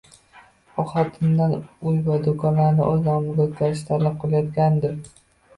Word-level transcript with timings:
U 0.83 0.85
xotinidan 0.93 1.53
uy 1.91 1.99
va 2.09 2.17
do`konlarni 2.29 2.87
o`z 2.89 2.97
nomiga 3.11 3.47
o`tkazishni 3.51 3.89
talab 3.93 4.17
qilayotgandi 4.25 4.93